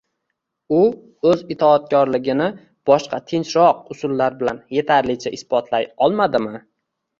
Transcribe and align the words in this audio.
U 0.77 0.77
o‘z 1.31 1.43
itoatkorligini 1.55 2.47
boshqa 2.91 3.21
“tinchroq” 3.33 3.93
usullar 3.97 4.41
bilan 4.43 4.61
yetarlicha 4.81 5.37
isbotlay 5.41 5.89
olmadimi? 6.09 6.67